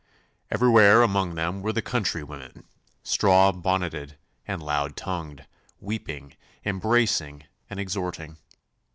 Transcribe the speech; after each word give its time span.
Everywhere 0.49 1.03
among 1.03 1.35
them 1.35 1.61
were 1.61 1.71
the 1.73 1.83
country 1.83 2.23
women, 2.23 2.63
straw 3.03 3.51
bonneted 3.51 4.17
and 4.47 4.59
loud 4.59 4.95
tongued, 4.95 5.45
weeping, 5.79 6.35
embracing, 6.65 7.43
and 7.69 7.79
exhorting. 7.79 8.37